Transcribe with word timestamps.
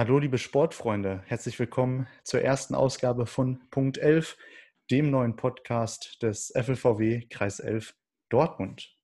Hallo, 0.00 0.18
liebe 0.18 0.38
Sportfreunde. 0.38 1.22
Herzlich 1.26 1.58
willkommen 1.58 2.06
zur 2.22 2.40
ersten 2.40 2.74
Ausgabe 2.74 3.26
von 3.26 3.60
Punkt 3.70 3.98
11, 3.98 4.38
dem 4.90 5.10
neuen 5.10 5.36
Podcast 5.36 6.22
des 6.22 6.54
FLVW 6.56 7.26
Kreis 7.28 7.60
11 7.60 7.94
Dortmund. 8.30 8.96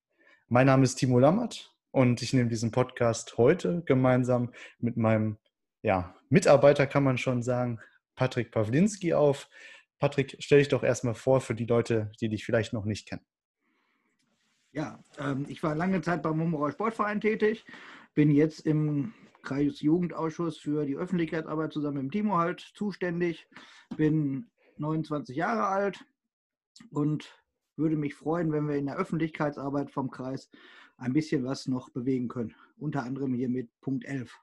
Mein 0.49 0.65
Name 0.65 0.85
ist 0.85 0.95
Timo 0.95 1.19
Lammert 1.19 1.75
und 1.91 2.23
ich 2.23 2.33
nehme 2.33 2.49
diesen 2.49 2.71
Podcast 2.71 3.37
heute 3.37 3.83
gemeinsam 3.85 4.55
mit 4.79 4.97
meinem 4.97 5.37
ja, 5.83 6.15
Mitarbeiter, 6.31 6.87
kann 6.87 7.05
man 7.05 7.19
schon 7.19 7.43
sagen, 7.43 7.79
Patrick 8.15 8.51
Pawlinski 8.51 9.13
auf. 9.13 9.51
Patrick, 9.99 10.37
stell 10.39 10.61
dich 10.61 10.69
doch 10.69 10.83
erstmal 10.83 11.15
vor 11.15 11.43
für 11.43 11.55
die 11.55 11.67
Leute, 11.67 12.11
die 12.23 12.31
dich 12.31 12.47
vielleicht 12.47 12.73
noch 12.73 12.87
nicht 12.87 13.07
kennen. 13.07 13.27
Ja, 14.73 14.99
ähm, 15.19 15.45
ich 15.47 15.63
war 15.63 15.75
lange 15.75 16.01
Zeit 16.01 16.23
beim 16.23 16.39
Mummerer 16.39 16.73
Sportverein 16.73 17.21
tätig, 17.21 17.67
bin 18.15 18.31
jetzt 18.31 18.61
im 18.61 19.13
Kreisjugendausschuss 19.47 20.59
für 20.59 20.85
die 20.85 20.97
Öffentlichkeitsarbeit 20.97 21.73
zusammen 21.73 22.05
mit 22.05 22.13
Timo 22.13 22.37
halt 22.37 22.61
zuständig, 22.75 23.49
bin 23.97 24.51
29 24.79 25.37
Jahre 25.37 25.67
alt 25.67 26.05
und 26.91 27.43
würde 27.77 27.97
mich 27.97 28.15
freuen, 28.15 28.53
wenn 28.53 28.69
wir 28.69 28.77
in 28.77 28.87
der 28.87 28.97
Öffentlichkeitsarbeit 28.97 29.91
vom 29.91 30.11
Kreis 30.11 30.51
ein 30.99 31.13
bisschen 31.13 31.45
was 31.45 31.67
noch 31.69 31.91
bewegen 31.91 32.29
können. 32.29 32.55
Unter 32.79 33.03
anderem 33.03 33.35
hier 33.35 33.49
mit 33.49 33.69
Punkt 33.81 34.05
11. 34.05 34.37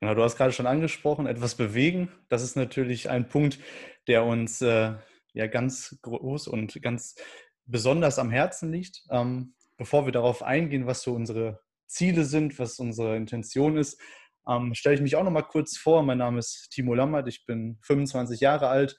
Genau, 0.00 0.14
du 0.14 0.22
hast 0.22 0.36
gerade 0.36 0.52
schon 0.52 0.66
angesprochen, 0.66 1.26
etwas 1.26 1.54
bewegen. 1.54 2.08
Das 2.28 2.42
ist 2.42 2.56
natürlich 2.56 3.10
ein 3.10 3.28
Punkt, 3.28 3.58
der 4.06 4.24
uns 4.24 4.62
äh, 4.62 4.94
ja 5.32 5.46
ganz 5.46 5.98
groß 6.02 6.48
und 6.48 6.80
ganz 6.82 7.16
besonders 7.64 8.18
am 8.18 8.30
Herzen 8.30 8.70
liegt. 8.72 9.04
Ähm, 9.10 9.54
bevor 9.76 10.06
wir 10.06 10.12
darauf 10.12 10.42
eingehen, 10.42 10.86
was 10.86 11.02
so 11.02 11.14
unsere 11.14 11.60
Ziele 11.86 12.24
sind, 12.24 12.58
was 12.58 12.78
unsere 12.78 13.16
Intention 13.16 13.76
ist, 13.76 14.00
ähm, 14.48 14.74
stelle 14.74 14.94
ich 14.94 15.00
mich 15.00 15.16
auch 15.16 15.24
noch 15.24 15.30
mal 15.30 15.42
kurz 15.42 15.76
vor. 15.76 16.02
Mein 16.02 16.18
Name 16.18 16.38
ist 16.38 16.70
Timo 16.70 16.94
Lammert, 16.94 17.28
ich 17.28 17.46
bin 17.46 17.78
25 17.82 18.40
Jahre 18.40 18.68
alt, 18.68 18.96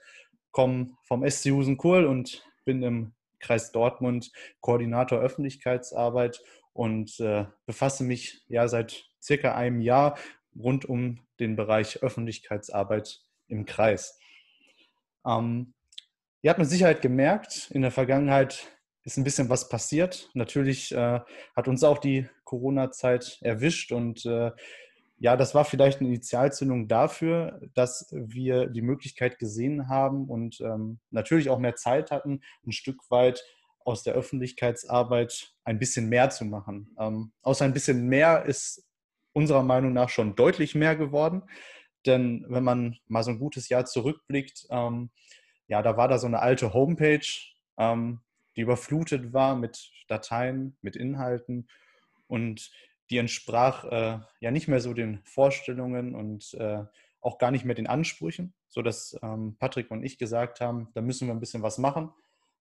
komme 0.51 0.91
vom 1.03 1.27
SC 1.29 1.51
Husenkohl 1.51 2.05
und 2.05 2.43
bin 2.65 2.83
im 2.83 3.13
Kreis 3.39 3.71
Dortmund 3.71 4.31
Koordinator 4.61 5.19
Öffentlichkeitsarbeit 5.19 6.41
und 6.73 7.19
äh, 7.19 7.45
befasse 7.65 8.03
mich 8.03 8.43
ja 8.47 8.67
seit 8.67 9.09
circa 9.21 9.55
einem 9.55 9.81
Jahr 9.81 10.17
rund 10.55 10.85
um 10.85 11.25
den 11.39 11.55
Bereich 11.55 12.01
Öffentlichkeitsarbeit 12.01 13.21
im 13.47 13.65
Kreis. 13.65 14.19
Ähm, 15.25 15.73
ihr 16.41 16.49
habt 16.49 16.59
mit 16.59 16.69
Sicherheit 16.69 17.01
gemerkt, 17.01 17.69
in 17.71 17.81
der 17.81 17.91
Vergangenheit 17.91 18.76
ist 19.07 19.17
ein 19.17 19.23
bisschen 19.23 19.47
was 19.47 19.69
passiert. 19.69 20.29
Natürlich 20.33 20.91
äh, 20.91 21.21
hat 21.55 21.67
uns 21.69 21.83
auch 21.83 21.97
die 21.97 22.27
Corona-Zeit 22.43 23.39
erwischt 23.41 23.93
und 23.93 24.25
äh, 24.25 24.51
ja, 25.19 25.37
das 25.37 25.55
war 25.55 25.63
vielleicht 25.65 25.99
eine 25.99 26.09
Initialzündung 26.09 26.89
dafür, 26.89 27.59
dass 27.73 28.09
wir 28.11 28.67
die 28.67 28.81
Möglichkeit 28.81 29.39
gesehen 29.39 29.87
haben 29.87 30.29
und 30.29 30.59
ähm, 30.59 30.99
natürlich 31.09 31.49
auch 31.49 31.57
mehr 31.57 31.75
Zeit 31.75 32.11
hatten, 32.11 32.41
ein 32.65 32.73
Stück 32.73 33.09
weit 33.09 33.43
aus 33.85 34.03
der 34.03 34.13
Öffentlichkeitsarbeit 34.13 35.53
ein 35.63 35.79
bisschen 35.79 36.09
mehr 36.09 36.29
zu 36.29 36.43
machen. 36.43 36.93
Ähm, 36.99 37.31
außer 37.41 37.63
ein 37.63 37.73
bisschen 37.73 38.07
mehr 38.09 38.45
ist 38.45 38.85
unserer 39.31 39.63
Meinung 39.63 39.93
nach 39.93 40.09
schon 40.09 40.35
deutlich 40.35 40.75
mehr 40.75 40.97
geworden. 40.97 41.43
Denn 42.05 42.45
wenn 42.49 42.63
man 42.63 42.97
mal 43.07 43.23
so 43.23 43.31
ein 43.31 43.39
gutes 43.39 43.69
Jahr 43.69 43.85
zurückblickt, 43.85 44.67
ähm, 44.69 45.11
ja, 45.67 45.81
da 45.81 45.95
war 45.95 46.09
da 46.09 46.19
so 46.19 46.27
eine 46.27 46.39
alte 46.39 46.73
Homepage, 46.73 47.25
ähm, 47.77 48.19
die 48.57 48.61
überflutet 48.61 49.31
war 49.31 49.55
mit 49.55 49.91
Dateien, 50.07 50.75
mit 50.81 50.95
Inhalten 50.95 51.69
und 52.27 52.71
die 53.09 53.19
entsprach 53.19 53.85
äh, 53.85 54.19
ja 54.41 54.51
nicht 54.51 54.67
mehr 54.67 54.81
so 54.81 54.93
den 54.93 55.21
Vorstellungen 55.23 56.15
und 56.15 56.53
äh, 56.55 56.83
auch 57.21 57.37
gar 57.37 57.51
nicht 57.51 57.65
mehr 57.65 57.75
den 57.75 57.87
Ansprüchen, 57.87 58.53
sodass 58.67 59.17
ähm, 59.21 59.55
Patrick 59.59 59.91
und 59.91 60.03
ich 60.03 60.17
gesagt 60.17 60.59
haben, 60.59 60.89
da 60.93 61.01
müssen 61.01 61.27
wir 61.27 61.33
ein 61.33 61.39
bisschen 61.39 61.63
was 61.63 61.77
machen. 61.77 62.11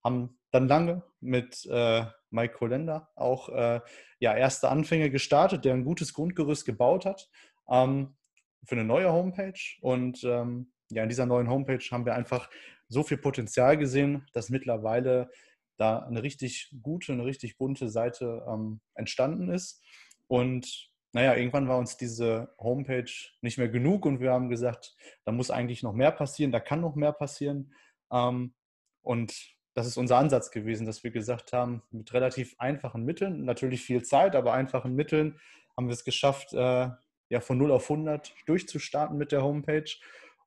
Haben 0.04 0.38
dann 0.52 0.68
lange 0.68 1.02
mit 1.20 1.66
äh, 1.66 2.04
Mike 2.30 2.54
Kolender 2.54 3.10
auch 3.16 3.48
äh, 3.48 3.80
ja, 4.20 4.36
erste 4.36 4.68
Anfänge 4.68 5.10
gestartet, 5.10 5.64
der 5.64 5.74
ein 5.74 5.84
gutes 5.84 6.14
Grundgerüst 6.14 6.64
gebaut 6.64 7.06
hat 7.06 7.28
ähm, 7.68 8.16
für 8.64 8.76
eine 8.76 8.84
neue 8.84 9.10
Homepage. 9.12 9.58
Und 9.80 10.22
ähm, 10.24 10.72
ja, 10.90 11.02
in 11.02 11.08
dieser 11.08 11.26
neuen 11.26 11.48
Homepage 11.48 11.84
haben 11.90 12.06
wir 12.06 12.14
einfach 12.14 12.48
so 12.88 13.02
viel 13.02 13.18
Potenzial 13.18 13.76
gesehen, 13.76 14.26
dass 14.32 14.50
mittlerweile 14.50 15.30
da 15.76 16.00
eine 16.00 16.22
richtig 16.22 16.72
gute, 16.82 17.12
eine 17.12 17.24
richtig 17.24 17.58
bunte 17.58 17.88
Seite 17.88 18.44
ähm, 18.48 18.80
entstanden 18.94 19.50
ist. 19.50 19.82
Und 20.26 20.90
naja, 21.12 21.34
irgendwann 21.34 21.68
war 21.68 21.78
uns 21.78 21.96
diese 21.96 22.54
Homepage 22.58 23.10
nicht 23.40 23.58
mehr 23.58 23.68
genug 23.68 24.04
und 24.04 24.20
wir 24.20 24.32
haben 24.32 24.50
gesagt, 24.50 24.94
da 25.24 25.32
muss 25.32 25.50
eigentlich 25.50 25.82
noch 25.82 25.94
mehr 25.94 26.12
passieren, 26.12 26.52
da 26.52 26.60
kann 26.60 26.80
noch 26.80 26.94
mehr 26.94 27.12
passieren. 27.12 27.72
Ähm, 28.12 28.54
und 29.02 29.34
das 29.74 29.86
ist 29.86 29.96
unser 29.96 30.16
Ansatz 30.18 30.50
gewesen, 30.50 30.86
dass 30.86 31.04
wir 31.04 31.10
gesagt 31.10 31.52
haben, 31.52 31.82
mit 31.90 32.12
relativ 32.12 32.54
einfachen 32.58 33.04
Mitteln, 33.04 33.44
natürlich 33.44 33.82
viel 33.82 34.02
Zeit, 34.02 34.34
aber 34.34 34.52
einfachen 34.52 34.94
Mitteln, 34.94 35.38
haben 35.76 35.88
wir 35.88 35.92
es 35.92 36.04
geschafft, 36.04 36.52
äh, 36.54 36.88
ja, 37.28 37.40
von 37.40 37.58
0 37.58 37.72
auf 37.72 37.90
100 37.90 38.34
durchzustarten 38.46 39.18
mit 39.18 39.32
der 39.32 39.42
Homepage 39.42 39.90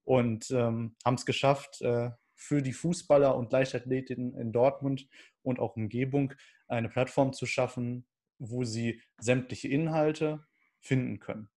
und 0.03 0.49
ähm, 0.51 0.95
haben 1.05 1.15
es 1.15 1.25
geschafft, 1.25 1.81
äh, 1.81 2.09
für 2.39 2.61
die 2.61 2.71
Fußballer 2.71 3.35
und 3.35 3.51
Leichtathletinnen 3.51 4.33
in 4.33 4.53
Dortmund 4.53 5.09
und 5.43 5.59
auch 5.59 5.75
Umgebung 5.75 6.33
eine 6.69 6.87
Plattform 6.87 7.33
zu 7.33 7.45
schaffen, 7.45 8.05
wo 8.39 8.63
sie 8.63 9.01
sämtliche 9.19 9.67
Inhalte 9.67 10.45
finden 10.79 11.19
können. 11.19 11.49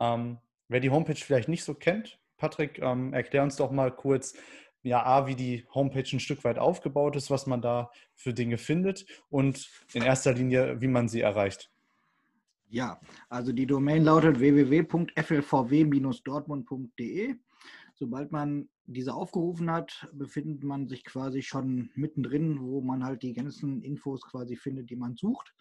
Ähm, 0.00 0.38
wer 0.68 0.80
die 0.80 0.88
Homepage 0.90 1.14
vielleicht 1.14 1.50
nicht 1.50 1.62
so 1.62 1.74
kennt, 1.74 2.18
Patrick, 2.38 2.78
ähm, 2.78 3.12
erklär 3.12 3.42
uns 3.42 3.56
doch 3.56 3.70
mal 3.70 3.94
kurz, 3.94 4.34
ja, 4.82 5.04
A, 5.04 5.26
wie 5.26 5.34
die 5.34 5.66
Homepage 5.74 6.08
ein 6.12 6.20
Stück 6.20 6.42
weit 6.44 6.58
aufgebaut 6.58 7.16
ist, 7.16 7.30
was 7.30 7.46
man 7.46 7.60
da 7.60 7.90
für 8.14 8.32
Dinge 8.32 8.56
findet 8.56 9.04
und 9.28 9.68
in 9.92 10.02
erster 10.02 10.32
Linie, 10.32 10.80
wie 10.80 10.88
man 10.88 11.08
sie 11.08 11.20
erreicht. 11.20 11.70
Ja, 12.68 12.98
also 13.28 13.52
die 13.52 13.66
Domain 13.66 14.04
lautet 14.04 14.40
www.flvw-dortmund.de. 14.40 17.34
Sobald 17.94 18.32
man 18.32 18.70
diese 18.86 19.14
aufgerufen 19.14 19.70
hat, 19.70 20.08
befindet 20.12 20.62
man 20.62 20.88
sich 20.88 21.04
quasi 21.04 21.42
schon 21.42 21.90
mittendrin, 21.94 22.60
wo 22.60 22.80
man 22.80 23.04
halt 23.04 23.22
die 23.22 23.32
ganzen 23.32 23.82
Infos 23.82 24.22
quasi 24.22 24.56
findet, 24.56 24.90
die 24.90 24.96
man 24.96 25.16
sucht. 25.16 25.54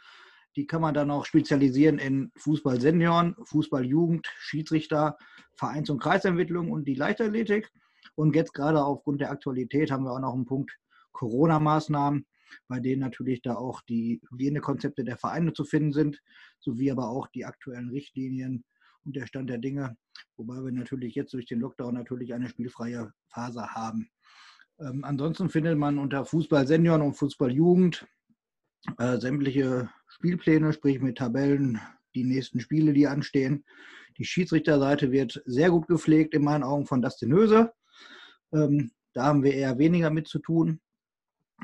Die 0.56 0.67
kann 0.67 0.81
man 0.81 0.94
dann 0.94 1.09
auch 1.09 1.25
spezialisieren 1.25 1.97
in 1.97 2.31
Fußball 2.35 2.79
Senioren, 2.79 3.35
Fußball 3.45 3.85
Jugend, 3.85 4.28
Schiedsrichter, 4.38 5.17
Vereins- 5.56 5.89
und 5.89 6.01
Kreisentwicklung 6.01 6.72
und 6.72 6.88
die 6.88 6.95
Leichtathletik. 6.95 7.72
Und 8.16 8.35
jetzt 8.35 8.53
gerade 8.53 8.83
aufgrund 8.83 9.22
der 9.22 9.31
Aktualität 9.31 9.89
haben 9.89 10.03
wir 10.03 10.12
auch 10.12 10.19
noch 10.19 10.33
einen 10.33 10.45
Punkt 10.45 10.78
Corona-Maßnahmen, 11.13 12.25
bei 12.67 12.79
denen 12.79 13.01
natürlich 13.01 13.41
da 13.41 13.56
auch 13.56 13.81
die 13.81 14.22
Hygienekonzepte 14.29 15.03
der 15.03 15.17
Vereine 15.17 15.53
zu 15.53 15.63
finden 15.63 15.94
sind, 15.94 16.22
sowie 16.59 16.91
aber 16.91 17.09
auch 17.09 17.28
die 17.28 17.45
aktuellen 17.45 17.89
Richtlinien 17.89 18.63
und 19.05 19.15
der 19.15 19.27
Stand 19.27 19.49
der 19.49 19.57
Dinge, 19.57 19.95
wobei 20.37 20.55
wir 20.55 20.71
natürlich 20.71 21.15
jetzt 21.15 21.33
durch 21.33 21.45
den 21.45 21.59
Lockdown 21.59 21.93
natürlich 21.93 22.33
eine 22.33 22.49
spielfreie 22.49 23.11
Phase 23.27 23.67
haben. 23.73 24.09
Ähm, 24.79 25.03
ansonsten 25.03 25.49
findet 25.49 25.77
man 25.77 25.97
unter 25.97 26.25
Fußball 26.25 26.67
Senioren 26.67 27.01
und 27.01 27.13
Fußball 27.13 27.51
Jugend 27.51 28.07
äh, 28.97 29.17
sämtliche 29.17 29.89
Spielpläne, 30.07 30.73
sprich 30.73 30.99
mit 30.99 31.17
Tabellen, 31.17 31.79
die 32.15 32.23
nächsten 32.23 32.59
Spiele, 32.59 32.93
die 32.93 33.07
anstehen. 33.07 33.65
Die 34.17 34.25
Schiedsrichterseite 34.25 35.11
wird 35.11 35.41
sehr 35.45 35.71
gut 35.71 35.87
gepflegt, 35.87 36.33
in 36.33 36.43
meinen 36.43 36.63
Augen, 36.63 36.85
von 36.85 37.01
Dustin 37.01 37.33
Höse. 37.33 37.71
Ähm, 38.53 38.91
da 39.13 39.25
haben 39.25 39.43
wir 39.43 39.53
eher 39.53 39.77
weniger 39.77 40.09
mit 40.09 40.27
zu 40.27 40.39
tun. 40.39 40.79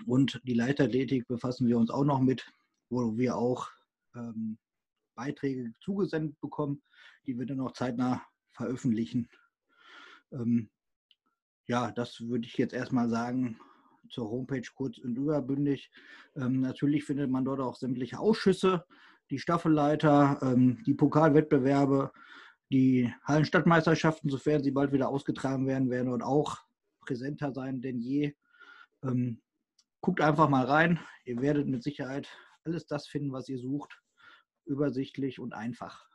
Und 0.06 0.39
die 0.44 0.53
Leichtathletik 0.53 1.27
befassen 1.27 1.67
wir 1.67 1.77
uns 1.77 1.89
auch 1.89 2.03
noch 2.03 2.19
mit, 2.19 2.50
wo 2.89 3.17
wir 3.17 3.35
auch 3.35 3.69
ähm, 4.16 4.57
Beiträge 5.19 5.74
zugesendet 5.81 6.39
bekommen, 6.39 6.81
die 7.25 7.38
wir 7.38 7.45
dann 7.45 7.60
auch 7.60 7.74
zeitnah 7.74 8.21
veröffentlichen. 8.51 9.30
Ähm, 10.31 10.69
ja, 11.68 11.92
das 11.92 12.21
würde 12.21 12.48
ich 12.48 12.57
jetzt 12.57 12.74
erstmal 12.74 13.10
sagen 13.10 13.60
zur 14.10 14.30
Homepage 14.30 14.68
kurz 14.74 14.98
und 14.98 15.18
überbündig. 15.18 15.92
Ähm, 16.36 16.62
natürlich 16.62 17.04
findet 17.04 17.30
man 17.30 17.45
dort 17.45 17.60
auch 17.60 17.75
sämtliche 17.75 18.19
Ausschüsse, 18.19 18.86
die 19.30 19.39
Staffelleiter, 19.39 20.39
ähm, 20.42 20.81
die 20.86 20.94
Pokalwettbewerbe, 20.94 22.12
die 22.71 23.13
Hallenstadtmeisterschaften, 23.24 24.30
sofern 24.30 24.63
sie 24.63 24.71
bald 24.71 24.94
wieder 24.94 25.10
ausgetragen 25.10 25.68
werden, 25.68 25.89
werden 25.89 26.10
dort 26.10 26.24
auch 26.24 26.57
präsenter 27.01 27.51
sein 27.51 27.81
denn 27.81 28.00
je. 28.00 28.33
Ähm, 29.04 29.42
guckt 30.01 30.21
einfach 30.21 30.50
mal 30.50 30.66
rein. 30.66 31.00
Ihr 31.25 31.42
werdet 31.42 31.68
mit 31.68 31.83
Sicherheit 31.83 32.27
alles 32.63 32.88
das 32.88 33.07
finden, 33.07 33.31
was 33.31 33.50
ihr 33.50 33.60
sucht. 33.60 34.00
Übersichtlich 34.69 35.39
und 35.39 35.54
einfach. 35.54 36.07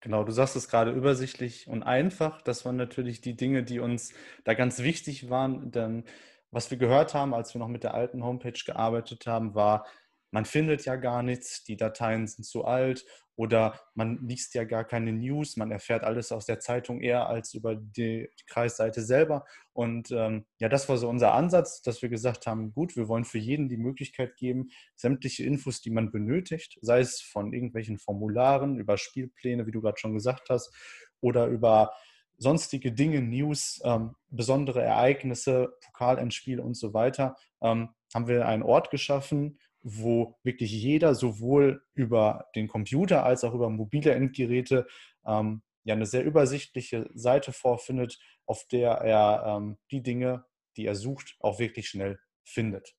Genau, 0.00 0.22
du 0.22 0.32
sagst 0.32 0.54
es 0.56 0.68
gerade 0.68 0.92
übersichtlich 0.92 1.66
und 1.66 1.82
einfach. 1.82 2.42
Das 2.42 2.64
waren 2.64 2.76
natürlich 2.76 3.20
die 3.20 3.36
Dinge, 3.36 3.64
die 3.64 3.80
uns 3.80 4.12
da 4.44 4.54
ganz 4.54 4.80
wichtig 4.80 5.30
waren. 5.30 5.70
Denn 5.72 6.04
was 6.50 6.70
wir 6.70 6.78
gehört 6.78 7.14
haben, 7.14 7.34
als 7.34 7.54
wir 7.54 7.58
noch 7.58 7.68
mit 7.68 7.82
der 7.84 7.94
alten 7.94 8.22
Homepage 8.22 8.52
gearbeitet 8.64 9.26
haben, 9.26 9.54
war, 9.54 9.86
man 10.30 10.44
findet 10.44 10.84
ja 10.84 10.96
gar 10.96 11.22
nichts, 11.22 11.64
die 11.64 11.76
Dateien 11.76 12.26
sind 12.26 12.44
zu 12.44 12.64
alt 12.64 13.04
oder 13.38 13.80
man 13.94 14.18
liest 14.26 14.54
ja 14.54 14.64
gar 14.64 14.84
keine 14.84 15.12
News, 15.12 15.56
man 15.56 15.70
erfährt 15.70 16.02
alles 16.02 16.32
aus 16.32 16.44
der 16.44 16.58
Zeitung 16.58 17.00
eher 17.00 17.28
als 17.28 17.54
über 17.54 17.76
die, 17.76 18.28
Kreisseite 18.48 19.00
selber. 19.02 19.44
Und 19.72 20.10
ähm, 20.10 20.44
ja, 20.58 20.68
das 20.68 20.88
war 20.88 20.96
so 20.96 21.08
unser 21.08 21.34
Ansatz, 21.34 21.80
dass 21.82 22.02
wir 22.02 22.08
gesagt 22.08 22.48
haben, 22.48 22.72
gut, 22.72 22.96
wir 22.96 23.06
wollen 23.06 23.24
für 23.24 23.38
jeden 23.38 23.68
die 23.68 23.76
Möglichkeit 23.76 24.34
geben, 24.36 24.70
sämtliche 24.96 25.44
Infos, 25.44 25.80
die 25.80 25.90
man 25.90 26.10
benötigt, 26.10 26.78
sei 26.82 26.98
es 26.98 27.20
von 27.20 27.52
irgendwelchen 27.52 27.98
Formularen, 27.98 28.76
über 28.76 28.98
Spielpläne, 28.98 29.66
wie 29.68 29.70
du 29.70 29.80
gerade 29.80 29.98
schon 29.98 30.14
gesagt 30.14 30.50
hast, 30.50 30.74
oder 31.20 31.46
über 31.46 31.92
sonstige 32.38 32.90
Dinge, 32.90 33.20
News, 33.20 33.80
ähm, 33.84 34.16
besondere 34.30 34.82
Ereignisse, 34.82 35.76
Pokalendspiele 35.84 36.62
und 36.62 36.76
so 36.76 36.92
weiter, 36.92 37.36
ähm, 37.62 37.90
haben 38.14 38.26
wir 38.26 38.46
einen 38.48 38.62
Ort 38.62 38.90
geschaffen, 38.90 39.58
wo 39.96 40.38
wirklich 40.42 40.70
jeder 40.72 41.14
sowohl 41.14 41.82
über 41.94 42.48
den 42.54 42.68
Computer 42.68 43.24
als 43.24 43.44
auch 43.44 43.54
über 43.54 43.70
mobile 43.70 44.12
Endgeräte 44.12 44.86
ähm, 45.26 45.62
ja 45.84 45.94
eine 45.94 46.06
sehr 46.06 46.24
übersichtliche 46.24 47.08
Seite 47.14 47.52
vorfindet, 47.52 48.18
auf 48.46 48.66
der 48.70 48.92
er 48.92 49.44
ähm, 49.46 49.78
die 49.90 50.02
Dinge, 50.02 50.44
die 50.76 50.86
er 50.86 50.94
sucht, 50.94 51.36
auch 51.40 51.58
wirklich 51.58 51.88
schnell 51.88 52.18
findet. 52.44 52.94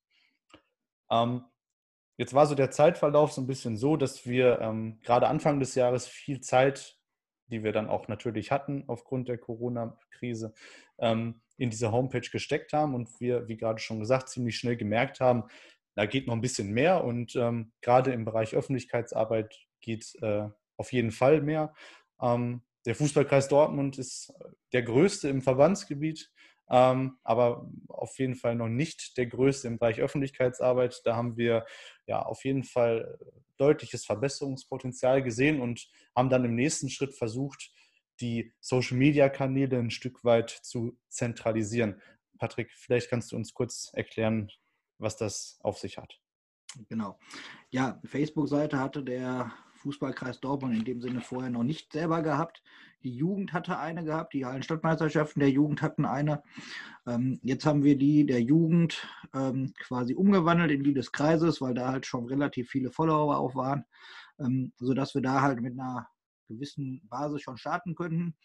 Ähm, 1.12 1.44
jetzt 2.18 2.34
war 2.34 2.46
so 2.46 2.56
der 2.56 2.72
Zeitverlauf 2.72 3.32
so 3.32 3.42
ein 3.42 3.48
bisschen 3.48 3.78
so, 3.78 3.96
dass 3.96 4.26
wir 4.26 4.60
ähm, 4.62 5.00
gerade 5.04 5.28
Anfang 5.28 5.60
des 5.60 5.76
Jahres 5.76 6.08
viel 6.08 6.42
Zeit 6.42 7.00
die 7.50 7.64
wir 7.64 7.72
dann 7.72 7.90
auch 7.90 8.08
natürlich 8.08 8.52
hatten 8.52 8.84
aufgrund 8.88 9.28
der 9.28 9.38
Corona-Krise, 9.38 10.54
ähm, 11.00 11.42
in 11.58 11.70
diese 11.70 11.92
Homepage 11.92 12.22
gesteckt 12.22 12.74
haben 12.74 12.96
und 12.96 13.20
wir, 13.20 13.48
wie 13.48 13.58
gerade 13.58 13.80
schon 13.80 14.00
gesagt, 14.00 14.30
ziemlich 14.30 14.58
schnell 14.58 14.78
gemerkt 14.78 15.20
haben, 15.20 15.44
da 15.96 16.06
geht 16.06 16.28
noch 16.28 16.34
ein 16.34 16.42
bisschen 16.42 16.72
mehr 16.72 17.04
und 17.04 17.36
ähm, 17.36 17.72
gerade 17.82 18.12
im 18.12 18.26
Bereich 18.26 18.56
Öffentlichkeitsarbeit 18.56 19.56
geht 19.82 20.16
äh, 20.22 20.48
auf 20.78 20.94
jeden 20.94 21.12
Fall 21.12 21.42
mehr. 21.42 21.74
Ähm, 22.22 22.62
der 22.86 22.96
Fußballkreis 22.96 23.48
Dortmund 23.50 23.98
ist 23.98 24.34
der 24.72 24.84
größte 24.84 25.30
im 25.30 25.42
Verbandsgebiet, 25.42 26.32
ähm, 26.70 27.18
aber 27.24 27.70
auf 27.88 28.18
jeden 28.20 28.36
Fall 28.36 28.56
noch 28.56 28.70
nicht 28.70 29.18
der 29.18 29.28
größte 29.28 29.68
im 29.68 29.80
Bereich 29.80 30.00
Öffentlichkeitsarbeit. 30.00 31.02
Da 31.04 31.16
haben 31.16 31.36
wir 31.38 31.66
ja 32.08 32.22
auf 32.22 32.46
jeden 32.46 32.64
Fall 32.64 33.20
deutliches 33.58 34.06
Verbesserungspotenzial 34.06 35.22
gesehen 35.22 35.60
und 35.60 35.88
haben 36.16 36.30
dann 36.30 36.46
im 36.46 36.56
nächsten 36.56 36.90
Schritt 36.90 37.16
versucht, 37.16 37.72
die 38.22 38.54
Social-Media-Kanäle 38.60 39.78
ein 39.78 39.92
Stück 39.92 40.24
weit 40.24 40.50
zu 40.50 40.98
zentralisieren. 41.10 42.02
Patrick, 42.38 42.72
vielleicht 42.74 43.10
kannst 43.10 43.32
du 43.32 43.36
uns 43.36 43.54
kurz 43.54 43.92
erklären, 43.94 44.50
was 45.00 45.18
das 45.18 45.60
auf 45.62 45.78
sich 45.80 45.98
hat. 45.98 46.20
Genau. 46.88 47.18
Ja, 47.72 48.00
Facebook-Seite 48.06 48.80
hatte 48.80 49.04
der 49.04 49.52
Fußballkreis 49.80 50.40
Dortmund 50.40 50.76
in 50.76 50.86
dem 50.86 51.02
Sinne 51.02 51.22
vorher 51.22 51.50
noch 51.50 51.64
nicht 51.64 51.92
selber 51.94 52.22
gehabt. 52.22 52.62
Die 53.02 53.16
Jugend 53.16 53.54
hatte 53.54 53.80
eine 53.80 54.04
gehabt, 54.04 54.34
die 54.34 54.46
Hallenstadtmeisterschaften 54.46 55.40
der 55.40 55.50
Jugend 55.50 55.82
hatten 55.82 56.06
eine. 56.06 56.44
Ähm, 57.08 57.40
jetzt 57.44 57.66
haben 57.66 57.84
wir 57.84 57.98
die 57.98 58.26
der 58.26 58.42
Jugend 58.42 59.08
ähm, 59.34 59.74
quasi 59.80 60.14
umgewandelt 60.16 60.72
in 60.72 60.84
die 60.84 60.94
des 60.94 61.12
Kreises, 61.12 61.62
weil 61.62 61.74
da 61.74 61.92
halt 61.92 62.06
schon 62.06 62.26
relativ 62.26 62.70
viele 62.70 62.92
Follower 62.92 63.38
auch 63.38 63.56
waren, 63.56 63.86
ähm, 64.38 64.74
sodass 64.78 65.16
wir 65.16 65.22
da 65.22 65.42
halt 65.42 65.62
mit 65.62 65.80
einer 65.80 66.10
gewissen 66.50 67.02
Basis 67.08 67.42
schon 67.42 67.58
starten 67.58 67.96
könnten. 67.96 68.36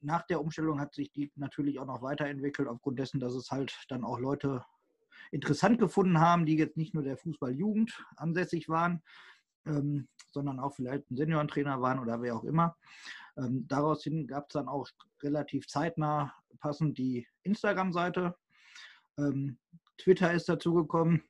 Nach 0.00 0.22
der 0.26 0.40
Umstellung 0.40 0.80
hat 0.80 0.94
sich 0.94 1.10
die 1.10 1.32
natürlich 1.34 1.78
auch 1.80 1.86
noch 1.86 2.02
weiterentwickelt, 2.02 2.68
aufgrund 2.68 2.98
dessen, 2.98 3.20
dass 3.20 3.34
es 3.34 3.50
halt 3.50 3.74
dann 3.88 4.04
auch 4.04 4.18
Leute 4.18 4.64
interessant 5.30 5.78
gefunden 5.78 6.20
haben, 6.20 6.46
die 6.46 6.56
jetzt 6.56 6.76
nicht 6.76 6.94
nur 6.94 7.02
der 7.02 7.16
Fußballjugend 7.16 8.04
ansässig 8.16 8.68
waren, 8.68 9.02
ähm, 9.66 10.08
sondern 10.30 10.60
auch 10.60 10.74
vielleicht 10.74 11.10
ein 11.10 11.16
Seniorentrainer 11.16 11.80
waren 11.80 11.98
oder 11.98 12.22
wer 12.22 12.36
auch 12.36 12.44
immer. 12.44 12.76
Ähm, 13.36 13.66
daraus 13.68 14.02
hin 14.02 14.26
gab 14.26 14.46
es 14.48 14.54
dann 14.54 14.68
auch 14.68 14.88
relativ 15.22 15.66
zeitnah 15.68 16.34
passend 16.60 16.98
die 16.98 17.26
Instagram-Seite. 17.42 18.36
Ähm, 19.16 19.58
Twitter 19.96 20.32
ist 20.32 20.48
dazugekommen 20.48 21.22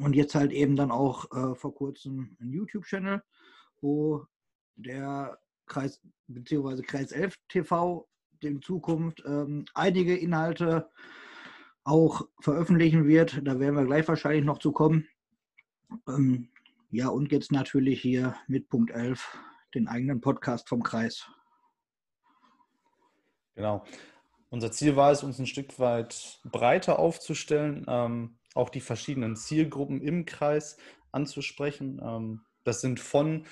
und 0.00 0.14
jetzt 0.14 0.34
halt 0.34 0.52
eben 0.52 0.76
dann 0.76 0.90
auch 0.90 1.30
äh, 1.32 1.54
vor 1.54 1.74
kurzem 1.74 2.36
ein 2.40 2.52
YouTube-Channel, 2.52 3.22
wo 3.80 4.26
der 4.76 5.38
Kreis 5.66 6.00
bzw. 6.26 6.82
Kreis 6.82 7.12
11 7.12 7.36
TV 7.48 8.08
in 8.40 8.62
Zukunft 8.62 9.22
ähm, 9.26 9.64
einige 9.74 10.16
Inhalte 10.16 10.88
auch 11.84 12.28
veröffentlichen 12.40 13.06
wird. 13.06 13.40
Da 13.44 13.58
werden 13.58 13.76
wir 13.76 13.84
gleich 13.84 14.06
wahrscheinlich 14.08 14.44
noch 14.44 14.58
zu 14.58 14.72
kommen. 14.72 15.08
Ähm, 16.06 16.48
ja, 16.90 17.08
und 17.08 17.32
jetzt 17.32 17.52
natürlich 17.52 18.00
hier 18.00 18.36
mit 18.46 18.68
Punkt 18.68 18.90
11 18.90 19.38
den 19.74 19.88
eigenen 19.88 20.20
Podcast 20.20 20.68
vom 20.68 20.82
Kreis. 20.82 21.28
Genau. 23.54 23.84
Unser 24.50 24.72
Ziel 24.72 24.96
war 24.96 25.10
es, 25.10 25.22
uns 25.22 25.38
ein 25.38 25.46
Stück 25.46 25.78
weit 25.78 26.40
breiter 26.44 26.98
aufzustellen, 26.98 27.84
ähm, 27.86 28.38
auch 28.54 28.70
die 28.70 28.80
verschiedenen 28.80 29.36
Zielgruppen 29.36 30.00
im 30.00 30.24
Kreis 30.24 30.78
anzusprechen. 31.12 32.00
Ähm, 32.02 32.40
das 32.64 32.80
sind 32.80 33.00
von 33.00 33.44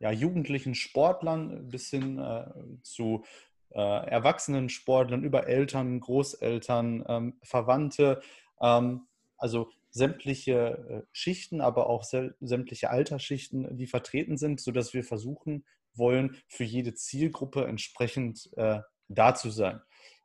ja, 0.00 0.10
jugendlichen 0.10 0.74
Sportlern 0.74 1.68
bis 1.68 1.88
hin 1.88 2.18
äh, 2.18 2.44
zu 2.82 3.24
äh, 3.74 4.06
erwachsenen 4.06 4.68
Sportlern 4.68 5.24
über 5.24 5.46
Eltern, 5.46 6.00
Großeltern, 6.00 7.04
ähm, 7.08 7.38
Verwandte. 7.42 8.20
Ähm, 8.60 9.06
also 9.36 9.70
sämtliche 9.90 11.02
äh, 11.02 11.06
Schichten, 11.12 11.60
aber 11.60 11.88
auch 11.88 12.04
sämtliche 12.04 12.90
Altersschichten, 12.90 13.76
die 13.76 13.86
vertreten 13.86 14.36
sind, 14.36 14.60
sodass 14.60 14.94
wir 14.94 15.04
versuchen 15.04 15.64
wollen, 15.94 16.36
für 16.48 16.64
jede 16.64 16.94
Zielgruppe 16.94 17.66
entsprechend 17.66 18.50
äh, 18.56 18.80
da 19.08 19.34
zu 19.34 19.50
sein. 19.50 19.82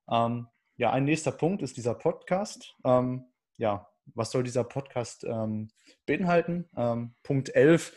Ähm, 0.10 0.48
ja, 0.78 0.92
ein 0.92 1.04
nächster 1.04 1.32
Punkt 1.32 1.62
ist 1.62 1.76
dieser 1.76 1.96
Podcast. 1.96 2.76
Ähm, 2.86 3.26
ja, 3.58 3.90
was 4.16 4.32
soll 4.32 4.44
dieser 4.44 4.64
Podcast 4.64 5.24
ähm, 5.26 5.70
beinhalten? 6.06 6.70
Ähm, 6.78 7.16
Punkt 7.24 7.54
11 7.54 7.94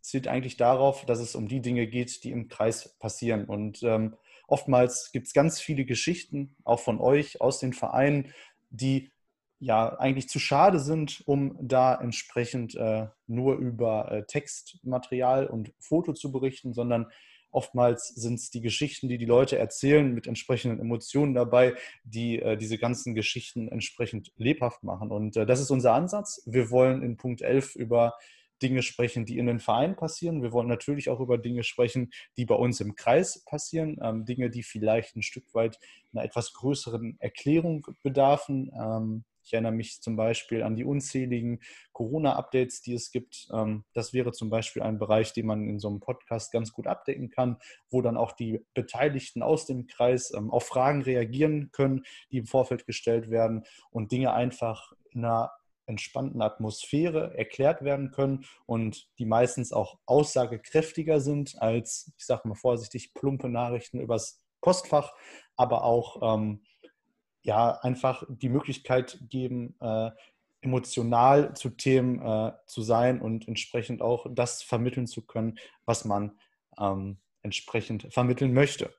zielt 0.00 0.28
eigentlich 0.28 0.56
darauf, 0.56 1.04
dass 1.04 1.18
es 1.18 1.34
um 1.34 1.48
die 1.48 1.60
Dinge 1.60 1.86
geht, 1.86 2.24
die 2.24 2.30
im 2.30 2.48
Kreis 2.48 2.96
passieren. 2.98 3.44
Und 3.44 3.82
ähm, 3.82 4.16
oftmals 4.50 5.12
gibt 5.12 5.28
es 5.28 5.32
ganz 5.32 5.60
viele 5.60 5.84
Geschichten, 5.84 6.56
auch 6.64 6.80
von 6.80 7.00
euch 7.00 7.40
aus 7.40 7.58
den 7.58 7.72
Vereinen, 7.72 8.32
die 8.70 9.10
ja 9.58 9.98
eigentlich 9.98 10.28
zu 10.28 10.38
schade 10.38 10.80
sind, 10.80 11.22
um 11.26 11.56
da 11.60 11.94
entsprechend 11.94 12.74
äh, 12.74 13.08
nur 13.26 13.56
über 13.56 14.10
äh, 14.10 14.24
Textmaterial 14.26 15.46
und 15.46 15.72
Foto 15.78 16.14
zu 16.14 16.32
berichten, 16.32 16.72
sondern 16.72 17.06
oftmals 17.50 18.08
sind 18.08 18.34
es 18.34 18.50
die 18.50 18.62
Geschichten, 18.62 19.08
die 19.08 19.18
die 19.18 19.26
Leute 19.26 19.58
erzählen, 19.58 20.12
mit 20.14 20.26
entsprechenden 20.26 20.80
Emotionen 20.80 21.34
dabei, 21.34 21.74
die 22.04 22.40
äh, 22.40 22.56
diese 22.56 22.78
ganzen 22.78 23.14
Geschichten 23.14 23.68
entsprechend 23.68 24.32
lebhaft 24.36 24.82
machen. 24.82 25.10
Und 25.10 25.36
äh, 25.36 25.46
das 25.46 25.60
ist 25.60 25.70
unser 25.70 25.92
Ansatz. 25.92 26.42
Wir 26.46 26.70
wollen 26.70 27.02
in 27.02 27.16
Punkt 27.16 27.42
11 27.42 27.76
über 27.76 28.14
Dinge 28.62 28.82
sprechen, 28.82 29.24
die 29.24 29.38
in 29.38 29.46
den 29.46 29.60
Vereinen 29.60 29.96
passieren. 29.96 30.42
Wir 30.42 30.52
wollen 30.52 30.68
natürlich 30.68 31.08
auch 31.08 31.20
über 31.20 31.38
Dinge 31.38 31.64
sprechen, 31.64 32.10
die 32.36 32.46
bei 32.46 32.54
uns 32.54 32.80
im 32.80 32.94
Kreis 32.94 33.44
passieren. 33.44 33.98
Ähm, 34.02 34.24
Dinge, 34.24 34.50
die 34.50 34.62
vielleicht 34.62 35.16
ein 35.16 35.22
Stück 35.22 35.54
weit 35.54 35.78
einer 36.12 36.24
etwas 36.24 36.52
größeren 36.52 37.16
Erklärung 37.20 37.86
bedarfen. 38.02 38.70
Ähm, 38.78 39.24
ich 39.42 39.54
erinnere 39.54 39.72
mich 39.72 40.00
zum 40.00 40.16
Beispiel 40.16 40.62
an 40.62 40.76
die 40.76 40.84
unzähligen 40.84 41.60
Corona-Updates, 41.92 42.82
die 42.82 42.94
es 42.94 43.10
gibt. 43.10 43.48
Ähm, 43.52 43.84
das 43.94 44.12
wäre 44.12 44.32
zum 44.32 44.50
Beispiel 44.50 44.82
ein 44.82 44.98
Bereich, 44.98 45.32
den 45.32 45.46
man 45.46 45.68
in 45.68 45.78
so 45.78 45.88
einem 45.88 46.00
Podcast 46.00 46.52
ganz 46.52 46.72
gut 46.72 46.86
abdecken 46.86 47.30
kann, 47.30 47.56
wo 47.90 48.02
dann 48.02 48.16
auch 48.16 48.32
die 48.32 48.64
Beteiligten 48.74 49.42
aus 49.42 49.66
dem 49.66 49.86
Kreis 49.86 50.32
ähm, 50.36 50.50
auf 50.50 50.66
Fragen 50.66 51.02
reagieren 51.02 51.70
können, 51.72 52.04
die 52.30 52.38
im 52.38 52.46
Vorfeld 52.46 52.86
gestellt 52.86 53.30
werden 53.30 53.64
und 53.90 54.12
Dinge 54.12 54.32
einfach 54.32 54.92
in 55.10 55.24
einer 55.24 55.50
entspannten 55.90 56.40
Atmosphäre 56.40 57.36
erklärt 57.36 57.82
werden 57.82 58.10
können 58.10 58.46
und 58.64 59.08
die 59.18 59.26
meistens 59.26 59.72
auch 59.72 59.98
aussagekräftiger 60.06 61.20
sind 61.20 61.60
als, 61.60 62.12
ich 62.16 62.24
sage 62.24 62.48
mal 62.48 62.54
vorsichtig, 62.54 63.12
plumpe 63.12 63.48
Nachrichten 63.48 64.00
übers 64.00 64.40
Postfach, 64.62 65.12
aber 65.56 65.84
auch 65.84 66.36
ähm, 66.36 66.62
ja 67.42 67.78
einfach 67.82 68.24
die 68.28 68.48
Möglichkeit 68.48 69.18
geben, 69.28 69.76
äh, 69.80 70.10
emotional 70.62 71.54
zu 71.54 71.70
Themen 71.70 72.20
äh, 72.20 72.52
zu 72.66 72.82
sein 72.82 73.20
und 73.20 73.48
entsprechend 73.48 74.02
auch 74.02 74.26
das 74.30 74.62
vermitteln 74.62 75.06
zu 75.06 75.26
können, 75.26 75.58
was 75.86 76.04
man 76.04 76.38
ähm, 76.78 77.18
entsprechend 77.42 78.12
vermitteln 78.12 78.52
möchte. 78.52 78.94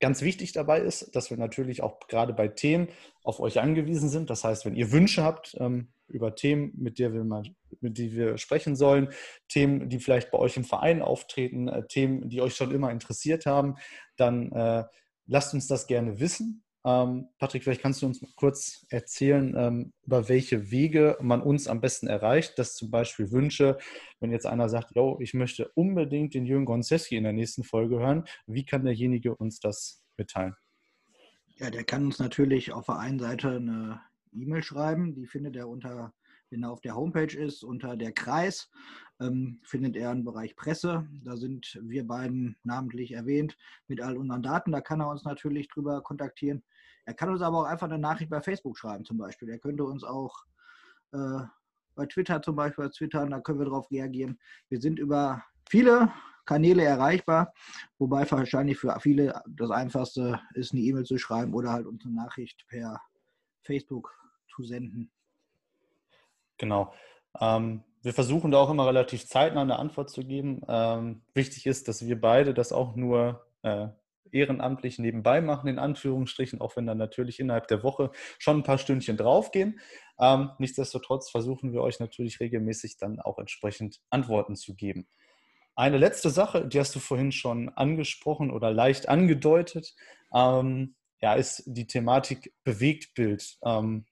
Ganz 0.00 0.22
wichtig 0.22 0.52
dabei 0.52 0.80
ist, 0.80 1.14
dass 1.14 1.30
wir 1.30 1.36
natürlich 1.36 1.82
auch 1.82 2.00
gerade 2.08 2.32
bei 2.32 2.48
Themen 2.48 2.88
auf 3.22 3.40
euch 3.40 3.60
angewiesen 3.60 4.08
sind. 4.08 4.28
Das 4.28 4.44
heißt, 4.44 4.66
wenn 4.66 4.74
ihr 4.74 4.90
Wünsche 4.90 5.22
habt 5.22 5.56
ähm, 5.60 5.92
über 6.08 6.34
Themen, 6.34 6.72
mit, 6.76 6.98
der 6.98 7.12
wir 7.12 7.24
mal, 7.24 7.44
mit 7.80 7.96
denen 7.96 8.12
wir 8.12 8.36
sprechen 8.36 8.76
sollen, 8.76 9.10
Themen, 9.48 9.88
die 9.88 10.00
vielleicht 10.00 10.30
bei 10.30 10.38
euch 10.38 10.56
im 10.56 10.64
Verein 10.64 11.00
auftreten, 11.00 11.68
äh, 11.68 11.86
Themen, 11.86 12.28
die 12.28 12.40
euch 12.40 12.56
schon 12.56 12.72
immer 12.72 12.90
interessiert 12.90 13.46
haben, 13.46 13.76
dann 14.16 14.50
äh, 14.52 14.84
lasst 15.26 15.54
uns 15.54 15.68
das 15.68 15.86
gerne 15.86 16.18
wissen. 16.18 16.63
Ähm, 16.86 17.28
Patrick, 17.38 17.64
vielleicht 17.64 17.80
kannst 17.80 18.02
du 18.02 18.06
uns 18.06 18.20
kurz 18.36 18.84
erzählen, 18.90 19.54
ähm, 19.56 19.92
über 20.02 20.28
welche 20.28 20.70
Wege 20.70 21.16
man 21.20 21.40
uns 21.40 21.66
am 21.66 21.80
besten 21.80 22.06
erreicht, 22.06 22.58
dass 22.58 22.74
zum 22.74 22.90
Beispiel 22.90 23.30
Wünsche, 23.30 23.78
wenn 24.20 24.32
jetzt 24.32 24.44
einer 24.44 24.68
sagt, 24.68 24.94
yo, 24.94 25.18
ich 25.20 25.32
möchte 25.32 25.70
unbedingt 25.74 26.34
den 26.34 26.44
Jürgen 26.44 26.66
Gonzeski 26.66 27.16
in 27.16 27.24
der 27.24 27.32
nächsten 27.32 27.64
Folge 27.64 27.98
hören, 28.00 28.24
wie 28.46 28.66
kann 28.66 28.84
derjenige 28.84 29.34
uns 29.34 29.60
das 29.60 30.04
mitteilen? 30.18 30.54
Ja, 31.56 31.70
der 31.70 31.84
kann 31.84 32.04
uns 32.04 32.18
natürlich 32.18 32.72
auf 32.72 32.86
der 32.86 32.98
einen 32.98 33.18
Seite 33.18 33.56
eine 33.56 34.00
E-Mail 34.32 34.62
schreiben, 34.62 35.14
die 35.14 35.26
findet 35.26 35.56
er 35.56 35.68
unter, 35.68 36.12
wenn 36.50 36.64
er 36.64 36.70
auf 36.70 36.82
der 36.82 36.96
Homepage 36.96 37.34
ist, 37.34 37.62
unter 37.62 37.96
der 37.96 38.12
Kreis 38.12 38.68
ähm, 39.20 39.60
findet 39.62 39.96
er 39.96 40.10
einen 40.10 40.24
Bereich 40.24 40.56
Presse. 40.56 41.06
Da 41.22 41.36
sind 41.36 41.78
wir 41.82 42.06
beiden 42.06 42.56
namentlich 42.64 43.12
erwähnt 43.12 43.56
mit 43.86 44.00
all 44.00 44.16
unseren 44.16 44.42
Daten. 44.42 44.72
Da 44.72 44.80
kann 44.80 45.00
er 45.00 45.08
uns 45.08 45.24
natürlich 45.24 45.68
drüber 45.68 46.02
kontaktieren. 46.02 46.62
Er 47.04 47.14
kann 47.14 47.30
uns 47.30 47.42
aber 47.42 47.60
auch 47.60 47.64
einfach 47.64 47.86
eine 47.86 47.98
Nachricht 47.98 48.30
bei 48.30 48.40
Facebook 48.40 48.78
schreiben 48.78 49.04
zum 49.04 49.18
Beispiel. 49.18 49.48
Er 49.50 49.58
könnte 49.58 49.84
uns 49.84 50.04
auch 50.04 50.44
äh, 51.12 51.40
bei 51.94 52.06
Twitter 52.06 52.42
zum 52.42 52.56
Beispiel 52.56 52.90
twittern, 52.90 53.30
da 53.30 53.40
können 53.40 53.58
wir 53.58 53.66
darauf 53.66 53.90
reagieren. 53.90 54.38
Wir 54.68 54.80
sind 54.80 54.98
über 54.98 55.44
viele 55.68 56.12
Kanäle 56.44 56.84
erreichbar, 56.84 57.52
wobei 57.98 58.30
wahrscheinlich 58.30 58.78
für 58.78 58.98
viele 59.00 59.40
das 59.46 59.70
Einfachste 59.70 60.40
ist, 60.54 60.72
eine 60.72 60.82
E-Mail 60.82 61.04
zu 61.04 61.18
schreiben 61.18 61.54
oder 61.54 61.70
halt 61.70 61.86
uns 61.86 62.04
eine 62.04 62.14
Nachricht 62.14 62.66
per 62.68 63.00
Facebook 63.62 64.14
zu 64.54 64.62
senden. 64.62 65.10
Genau. 66.58 66.92
Ähm, 67.40 67.82
wir 68.02 68.12
versuchen 68.12 68.50
da 68.50 68.58
auch 68.58 68.70
immer 68.70 68.86
relativ 68.86 69.26
zeitnah 69.26 69.62
eine 69.62 69.78
Antwort 69.78 70.10
zu 70.10 70.24
geben. 70.24 70.60
Ähm, 70.68 71.22
wichtig 71.32 71.66
ist, 71.66 71.88
dass 71.88 72.06
wir 72.06 72.20
beide 72.20 72.52
das 72.52 72.72
auch 72.72 72.94
nur 72.96 73.46
äh, 73.62 73.88
ehrenamtlich 74.34 74.98
nebenbei 74.98 75.40
machen, 75.40 75.68
in 75.68 75.78
Anführungsstrichen, 75.78 76.60
auch 76.60 76.76
wenn 76.76 76.86
dann 76.86 76.98
natürlich 76.98 77.40
innerhalb 77.40 77.68
der 77.68 77.82
Woche 77.82 78.10
schon 78.38 78.58
ein 78.58 78.62
paar 78.62 78.78
Stündchen 78.78 79.16
draufgehen. 79.16 79.80
Ähm, 80.20 80.50
nichtsdestotrotz 80.58 81.30
versuchen 81.30 81.72
wir 81.72 81.80
euch 81.80 82.00
natürlich 82.00 82.40
regelmäßig 82.40 82.98
dann 82.98 83.20
auch 83.20 83.38
entsprechend 83.38 84.00
Antworten 84.10 84.56
zu 84.56 84.74
geben. 84.74 85.06
Eine 85.76 85.98
letzte 85.98 86.30
Sache, 86.30 86.68
die 86.68 86.78
hast 86.78 86.94
du 86.94 87.00
vorhin 87.00 87.32
schon 87.32 87.68
angesprochen 87.70 88.50
oder 88.50 88.72
leicht 88.72 89.08
angedeutet, 89.08 89.94
ähm, 90.32 90.94
ja, 91.20 91.34
ist 91.34 91.62
die 91.66 91.86
Thematik 91.86 92.52
Bewegtbild. 92.64 93.58
Ähm, 93.64 94.04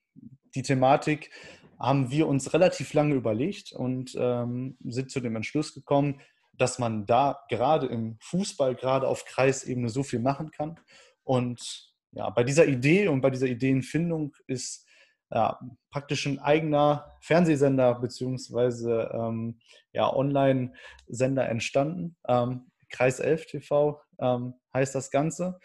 die 0.55 0.63
Thematik 0.63 1.31
haben 1.79 2.11
wir 2.11 2.27
uns 2.27 2.53
relativ 2.53 2.93
lange 2.93 3.15
überlegt 3.15 3.71
und 3.71 4.15
ähm, 4.17 4.77
sind 4.83 5.11
zu 5.11 5.19
dem 5.19 5.35
Entschluss 5.35 5.73
gekommen, 5.73 6.21
dass 6.53 6.79
man 6.79 7.05
da 7.05 7.43
gerade 7.49 7.87
im 7.87 8.17
Fußball, 8.21 8.75
gerade 8.75 9.07
auf 9.07 9.25
Kreisebene 9.25 9.89
so 9.89 10.03
viel 10.03 10.19
machen 10.19 10.51
kann. 10.51 10.79
Und 11.23 11.91
ja, 12.11 12.29
bei 12.29 12.43
dieser 12.43 12.65
Idee 12.65 13.07
und 13.07 13.21
bei 13.21 13.29
dieser 13.29 13.47
Ideenfindung 13.47 14.35
ist 14.47 14.87
ja, 15.31 15.59
praktisch 15.89 16.25
ein 16.27 16.39
eigener 16.39 17.11
Fernsehsender 17.21 17.95
bzw. 17.95 19.07
ähm, 19.11 19.59
ja, 19.91 20.13
Online-Sender 20.13 21.49
entstanden. 21.49 22.15
Ähm, 22.27 22.71
Kreis 22.89 23.19
11 23.19 23.47
TV 23.47 23.99
ähm, 24.19 24.53
heißt 24.73 24.93
das 24.93 25.09
Ganze. 25.09 25.59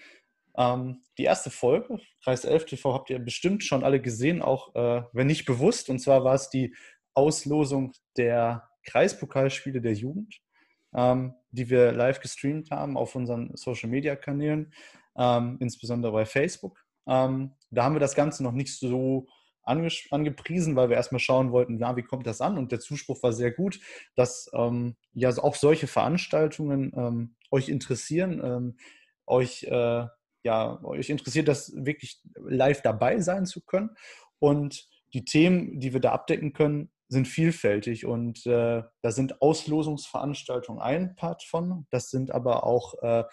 Ähm, 0.57 1.03
die 1.19 1.25
erste 1.25 1.51
Folge, 1.51 2.01
Kreis 2.25 2.45
11 2.45 2.65
TV, 2.65 2.95
habt 2.95 3.11
ihr 3.11 3.19
bestimmt 3.19 3.63
schon 3.63 3.85
alle 3.85 4.01
gesehen, 4.01 4.41
auch 4.41 4.75
äh, 4.75 5.03
wenn 5.13 5.27
nicht 5.27 5.45
bewusst. 5.45 5.91
Und 5.91 5.99
zwar 5.99 6.25
war 6.25 6.35
es 6.35 6.49
die 6.49 6.75
Auslosung 7.15 7.93
der 8.17 8.69
Kreispokalspiele 8.85 9.83
der 9.83 9.93
Jugend, 9.93 10.41
ähm, 10.95 11.35
die 11.51 11.71
wir 11.71 11.93
live 11.93 12.21
gestreamt 12.21 12.71
haben 12.71 12.97
auf 12.97 13.15
unseren 13.15 13.57
Social-Media-Kanälen, 13.57 14.73
ähm, 15.17 15.57
insbesondere 15.61 16.13
bei 16.13 16.27
Facebook. 16.27 16.85
Ähm, 17.07 17.55
da 17.71 17.85
haben 17.85 17.95
wir 17.95 18.01
das 18.01 18.15
Ganze 18.15 18.43
noch 18.43 18.53
nicht 18.53 18.79
so 18.79 19.27
angepriesen, 19.63 20.77
weil 20.77 20.89
wir 20.89 20.97
erstmal 20.97 21.21
schauen 21.21 21.53
wollten, 21.53 21.79
ja, 21.79 21.95
wie 21.97 22.03
kommt 22.03 22.27
das 22.27 22.41
an? 22.41 22.57
Und 22.57 22.73
der 22.73 22.81
Zuspruch 22.81 23.23
war 23.23 23.35
sehr 23.35 23.51
gut, 23.51 23.81
dass 24.15 24.51
ähm, 24.55 24.97
ja 25.13 25.29
auch 25.37 25.55
solche 25.55 25.87
Veranstaltungen 25.87 26.93
ähm, 26.97 27.37
euch 27.51 27.69
interessieren, 27.69 28.41
ähm, 28.43 28.79
euch 29.27 29.65
äh, 29.65 30.07
ja, 30.43 30.83
euch 30.85 31.11
interessiert 31.11 31.49
das 31.49 31.73
wirklich 31.75 32.23
live 32.35 32.81
dabei 32.81 33.21
sein 33.21 33.45
zu 33.45 33.61
können. 33.61 33.91
Und 34.39 34.89
die 35.13 35.25
Themen, 35.25 35.81
die 35.81 35.93
wir 35.93 36.01
da 36.01 36.13
abdecken 36.13 36.53
können, 36.53 36.91
sind 37.09 37.27
vielfältig 37.27 38.05
und 38.07 38.45
äh, 38.47 38.83
da 39.03 39.11
sind 39.11 39.41
Auslosungsveranstaltungen 39.41 40.81
ein 40.81 41.15
Part 41.15 41.43
von. 41.43 41.87
Das 41.91 42.11
sind 42.11 42.31
aber 42.31 42.65
auch 42.65 42.95
äh, 43.03 43.25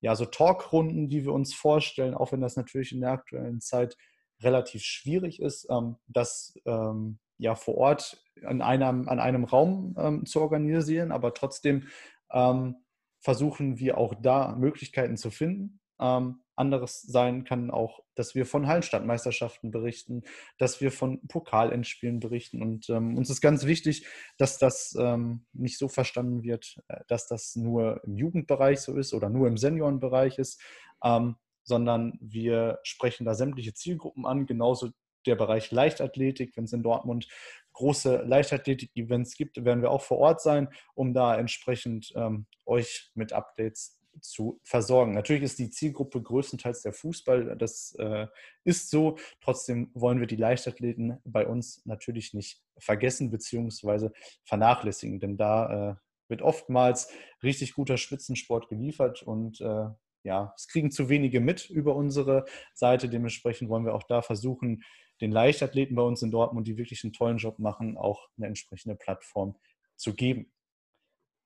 ja, 0.00 0.14
so 0.16 0.26
Talkrunden, 0.26 1.08
die 1.08 1.24
wir 1.24 1.32
uns 1.32 1.54
vorstellen, 1.54 2.14
auch 2.14 2.32
wenn 2.32 2.40
das 2.40 2.56
natürlich 2.56 2.92
in 2.92 3.00
der 3.00 3.12
aktuellen 3.12 3.60
Zeit 3.60 3.96
relativ 4.42 4.82
schwierig 4.82 5.40
ist, 5.40 5.66
ähm, 5.70 5.96
das 6.08 6.54
ähm, 6.66 7.20
ja 7.38 7.54
vor 7.54 7.76
Ort 7.76 8.22
an 8.44 8.60
einem, 8.60 9.08
an 9.08 9.20
einem 9.20 9.44
Raum 9.44 9.94
ähm, 9.98 10.26
zu 10.26 10.40
organisieren. 10.40 11.12
Aber 11.12 11.32
trotzdem 11.34 11.88
ähm, 12.32 12.76
versuchen 13.20 13.78
wir 13.78 13.96
auch 13.96 14.14
da 14.20 14.54
Möglichkeiten 14.56 15.16
zu 15.16 15.30
finden. 15.30 15.80
Ähm, 16.00 16.41
anderes 16.56 17.02
sein 17.02 17.44
kann 17.44 17.70
auch, 17.70 18.00
dass 18.14 18.34
wir 18.34 18.46
von 18.46 18.66
Hallenstadtmeisterschaften 18.66 19.70
berichten, 19.70 20.22
dass 20.58 20.80
wir 20.80 20.90
von 20.90 21.26
Pokalendspielen 21.26 22.20
berichten. 22.20 22.62
Und 22.62 22.88
ähm, 22.90 23.16
uns 23.16 23.30
ist 23.30 23.40
ganz 23.40 23.64
wichtig, 23.64 24.06
dass 24.36 24.58
das 24.58 24.96
ähm, 24.98 25.46
nicht 25.52 25.78
so 25.78 25.88
verstanden 25.88 26.42
wird, 26.42 26.80
äh, 26.88 27.00
dass 27.08 27.26
das 27.26 27.56
nur 27.56 28.02
im 28.04 28.16
Jugendbereich 28.16 28.80
so 28.80 28.96
ist 28.96 29.14
oder 29.14 29.30
nur 29.30 29.48
im 29.48 29.56
Seniorenbereich 29.56 30.38
ist, 30.38 30.60
ähm, 31.02 31.36
sondern 31.64 32.18
wir 32.20 32.78
sprechen 32.82 33.24
da 33.24 33.34
sämtliche 33.34 33.74
Zielgruppen 33.74 34.26
an, 34.26 34.46
genauso 34.46 34.90
der 35.26 35.36
Bereich 35.36 35.70
Leichtathletik. 35.70 36.56
Wenn 36.56 36.64
es 36.64 36.72
in 36.72 36.82
Dortmund 36.82 37.28
große 37.72 38.22
Leichtathletik-Events 38.26 39.36
gibt, 39.36 39.64
werden 39.64 39.82
wir 39.82 39.90
auch 39.90 40.02
vor 40.02 40.18
Ort 40.18 40.42
sein, 40.42 40.68
um 40.94 41.14
da 41.14 41.36
entsprechend 41.36 42.12
ähm, 42.16 42.46
euch 42.66 43.10
mit 43.14 43.32
Updates 43.32 44.01
zu 44.20 44.60
versorgen. 44.62 45.14
Natürlich 45.14 45.42
ist 45.42 45.58
die 45.58 45.70
Zielgruppe 45.70 46.22
größtenteils 46.22 46.82
der 46.82 46.92
Fußball, 46.92 47.56
das 47.56 47.94
äh, 47.98 48.26
ist 48.64 48.90
so. 48.90 49.16
Trotzdem 49.40 49.90
wollen 49.94 50.20
wir 50.20 50.26
die 50.26 50.36
Leichtathleten 50.36 51.18
bei 51.24 51.46
uns 51.46 51.84
natürlich 51.84 52.34
nicht 52.34 52.62
vergessen 52.78 53.30
bzw. 53.30 54.10
vernachlässigen, 54.44 55.20
denn 55.20 55.36
da 55.36 55.90
äh, 55.90 55.94
wird 56.28 56.42
oftmals 56.42 57.08
richtig 57.42 57.74
guter 57.74 57.96
Spitzensport 57.96 58.68
geliefert 58.68 59.22
und 59.22 59.60
äh, 59.60 59.88
ja, 60.24 60.54
es 60.56 60.68
kriegen 60.68 60.90
zu 60.90 61.08
wenige 61.08 61.40
mit 61.40 61.68
über 61.68 61.96
unsere 61.96 62.44
Seite. 62.74 63.08
Dementsprechend 63.08 63.68
wollen 63.68 63.84
wir 63.84 63.94
auch 63.94 64.04
da 64.04 64.22
versuchen, 64.22 64.82
den 65.20 65.32
Leichtathleten 65.32 65.96
bei 65.96 66.02
uns 66.02 66.22
in 66.22 66.30
Dortmund, 66.30 66.66
die 66.66 66.76
wirklich 66.76 67.02
einen 67.04 67.12
tollen 67.12 67.38
Job 67.38 67.58
machen, 67.58 67.96
auch 67.96 68.28
eine 68.36 68.46
entsprechende 68.46 68.96
Plattform 68.96 69.56
zu 69.96 70.14
geben. 70.14 70.52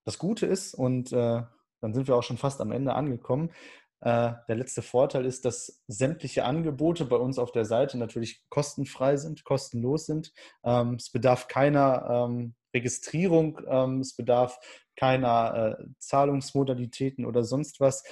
Das 0.04 0.18
Gute 0.18 0.46
ist, 0.46 0.74
und 0.74 1.12
äh, 1.12 1.42
dann 1.80 1.94
sind 1.94 2.08
wir 2.08 2.16
auch 2.16 2.22
schon 2.22 2.38
fast 2.38 2.60
am 2.60 2.72
Ende 2.72 2.94
angekommen. 2.94 3.50
Äh, 4.00 4.32
der 4.48 4.56
letzte 4.56 4.82
Vorteil 4.82 5.24
ist, 5.24 5.44
dass 5.44 5.82
sämtliche 5.86 6.44
Angebote 6.44 7.04
bei 7.04 7.16
uns 7.16 7.38
auf 7.38 7.52
der 7.52 7.64
Seite 7.64 7.98
natürlich 7.98 8.42
kostenfrei 8.48 9.16
sind, 9.16 9.44
kostenlos 9.44 10.06
sind. 10.06 10.32
Ähm, 10.64 10.94
es 10.94 11.10
bedarf 11.10 11.48
keiner 11.48 12.06
ähm, 12.28 12.54
Registrierung, 12.74 13.60
ähm, 13.68 14.00
es 14.00 14.14
bedarf 14.14 14.58
keiner 14.96 15.78
äh, 15.78 15.84
Zahlungsmodalitäten 15.98 17.24
oder 17.26 17.44
sonst 17.44 17.80
was. 17.80 18.02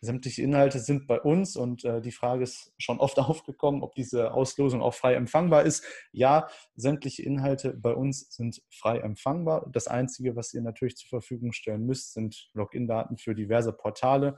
Sämtliche 0.00 0.42
Inhalte 0.42 0.78
sind 0.78 1.08
bei 1.08 1.20
uns 1.20 1.56
und 1.56 1.84
äh, 1.84 2.00
die 2.00 2.12
Frage 2.12 2.44
ist 2.44 2.72
schon 2.78 3.00
oft 3.00 3.18
aufgekommen, 3.18 3.82
ob 3.82 3.94
diese 3.94 4.32
Auslosung 4.32 4.80
auch 4.80 4.94
frei 4.94 5.14
empfangbar 5.14 5.64
ist. 5.64 5.84
Ja, 6.12 6.48
sämtliche 6.76 7.22
Inhalte 7.22 7.74
bei 7.74 7.92
uns 7.94 8.28
sind 8.30 8.62
frei 8.70 8.98
empfangbar. 8.98 9.68
Das 9.72 9.88
Einzige, 9.88 10.36
was 10.36 10.54
ihr 10.54 10.62
natürlich 10.62 10.96
zur 10.96 11.08
Verfügung 11.08 11.52
stellen 11.52 11.84
müsst, 11.84 12.14
sind 12.14 12.48
Login-Daten 12.54 13.18
für 13.18 13.34
diverse 13.34 13.72
Portale, 13.72 14.36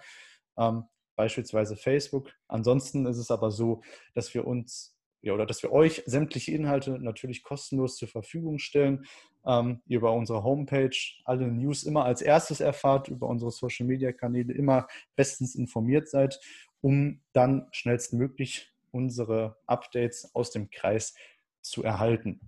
ähm, 0.61 0.85
beispielsweise 1.17 1.77
Facebook. 1.77 2.31
Ansonsten 2.47 3.07
ist 3.07 3.19
es 3.19 3.31
aber 3.31 3.51
so, 3.51 3.83
dass 4.15 4.33
wir 4.35 4.47
uns 4.47 4.97
ja, 5.23 5.35
oder 5.35 5.47
dass 5.47 5.63
wir 5.63 5.73
euch 5.73 6.03
sämtliche 6.07 6.53
Inhalte 6.53 6.99
natürlich 6.99 7.43
kostenlos 7.43 7.97
zur 7.97 8.09
Verfügung 8.09 8.59
stellen. 8.59 9.05
Ähm, 9.47 9.81
ihr 9.87 9.99
über 9.99 10.13
unsere 10.13 10.43
Homepage 10.45 10.97
alle 11.25 11.49
News 11.49 11.83
immer 11.83 12.05
als 12.05 12.23
erstes 12.23 12.61
erfahrt, 12.61 13.09
über 13.09 13.27
unsere 13.27 13.51
Social 13.51 13.87
Media 13.87 14.13
Kanäle 14.13 14.53
immer 14.53 14.87
bestens 15.17 15.55
informiert 15.55 16.09
seid, 16.09 16.41
um 16.81 17.21
dann 17.33 17.69
schnellstmöglich 17.73 18.73
unsere 18.93 19.57
Updates 19.67 20.35
aus 20.35 20.51
dem 20.51 20.71
Kreis 20.71 21.15
zu 21.63 21.83
erhalten. 21.83 22.41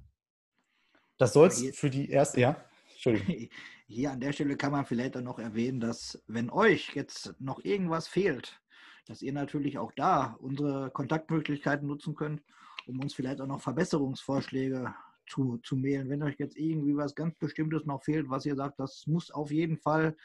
Das 1.18 1.34
soll 1.34 1.48
es 1.48 1.76
für 1.76 1.90
die 1.90 2.10
erste, 2.10 2.40
ja. 2.40 2.56
Hier 3.86 4.10
an 4.10 4.20
der 4.20 4.32
Stelle 4.32 4.56
kann 4.56 4.72
man 4.72 4.86
vielleicht 4.86 5.16
auch 5.16 5.22
noch 5.22 5.38
erwähnen, 5.38 5.80
dass 5.80 6.22
wenn 6.26 6.50
euch 6.50 6.94
jetzt 6.94 7.34
noch 7.38 7.64
irgendwas 7.64 8.08
fehlt, 8.08 8.60
dass 9.06 9.22
ihr 9.22 9.32
natürlich 9.32 9.78
auch 9.78 9.92
da 9.92 10.36
unsere 10.40 10.90
Kontaktmöglichkeiten 10.90 11.86
nutzen 11.86 12.14
könnt 12.14 12.42
um 12.86 13.00
uns 13.00 13.14
vielleicht 13.14 13.40
auch 13.40 13.46
noch 13.46 13.60
Verbesserungsvorschläge 13.60 14.94
zu, 15.28 15.58
zu 15.58 15.76
mailen. 15.76 16.08
Wenn 16.08 16.22
euch 16.22 16.38
jetzt 16.38 16.56
irgendwie 16.56 16.96
was 16.96 17.14
ganz 17.14 17.34
Bestimmtes 17.36 17.84
noch 17.86 18.02
fehlt, 18.02 18.28
was 18.28 18.46
ihr 18.46 18.56
sagt, 18.56 18.80
das 18.80 19.06
muss 19.06 19.30
auf 19.30 19.50
jeden 19.50 19.78
Fall, 19.78 20.16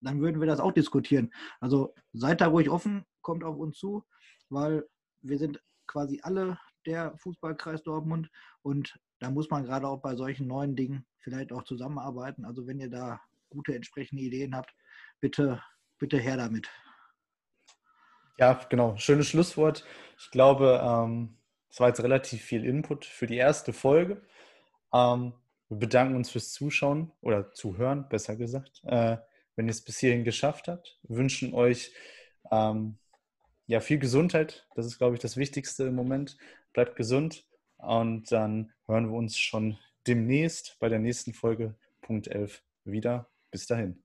dann 0.00 0.20
würden 0.20 0.40
wir 0.40 0.46
das 0.46 0.60
auch 0.60 0.72
diskutieren. 0.72 1.32
Also 1.60 1.94
seid 2.12 2.40
da 2.40 2.48
ruhig 2.48 2.68
offen, 2.68 3.04
kommt 3.22 3.44
auf 3.44 3.56
uns 3.56 3.78
zu, 3.78 4.04
weil 4.50 4.86
wir 5.22 5.38
sind 5.38 5.62
quasi 5.86 6.20
alle 6.22 6.58
der 6.84 7.16
Fußballkreis 7.18 7.82
Dortmund 7.82 8.30
und 8.62 8.98
da 9.18 9.30
muss 9.30 9.50
man 9.50 9.64
gerade 9.64 9.88
auch 9.88 10.00
bei 10.00 10.14
solchen 10.14 10.46
neuen 10.46 10.76
Dingen 10.76 11.06
vielleicht 11.18 11.52
auch 11.52 11.64
zusammenarbeiten. 11.64 12.44
Also 12.44 12.66
wenn 12.66 12.78
ihr 12.78 12.90
da 12.90 13.20
gute 13.50 13.74
entsprechende 13.74 14.22
Ideen 14.22 14.54
habt, 14.54 14.74
bitte, 15.20 15.62
bitte 15.98 16.18
her 16.18 16.36
damit. 16.36 16.68
Ja, 18.38 18.60
genau. 18.68 18.96
Schönes 18.96 19.28
Schlusswort. 19.28 19.84
Ich 20.18 20.30
glaube, 20.30 20.80
ähm, 20.82 21.38
es 21.70 21.80
war 21.80 21.88
jetzt 21.88 22.02
relativ 22.02 22.42
viel 22.42 22.64
Input 22.64 23.04
für 23.04 23.26
die 23.26 23.36
erste 23.36 23.72
Folge. 23.72 24.22
Ähm, 24.92 25.32
wir 25.68 25.78
bedanken 25.78 26.16
uns 26.16 26.30
fürs 26.30 26.52
Zuschauen 26.52 27.12
oder 27.22 27.52
Zuhören, 27.52 28.08
besser 28.08 28.36
gesagt. 28.36 28.82
Äh, 28.84 29.16
wenn 29.56 29.66
ihr 29.66 29.70
es 29.70 29.82
bis 29.82 29.98
hierhin 29.98 30.24
geschafft 30.24 30.68
habt, 30.68 30.98
wir 31.02 31.16
wünschen 31.16 31.54
euch 31.54 31.92
ähm, 32.52 32.98
ja, 33.66 33.80
viel 33.80 33.98
Gesundheit. 33.98 34.68
Das 34.74 34.86
ist, 34.86 34.98
glaube 34.98 35.14
ich, 35.14 35.20
das 35.20 35.36
Wichtigste 35.36 35.84
im 35.84 35.94
Moment. 35.94 36.36
Bleibt 36.72 36.94
gesund 36.96 37.45
und 37.78 38.30
dann 38.32 38.72
hören 38.86 39.10
wir 39.10 39.16
uns 39.16 39.38
schon 39.38 39.78
demnächst 40.06 40.76
bei 40.78 40.88
der 40.88 40.98
nächsten 40.98 41.32
Folge 41.32 41.74
Punkt 42.00 42.28
11 42.28 42.62
wieder. 42.84 43.28
Bis 43.50 43.66
dahin. 43.66 44.02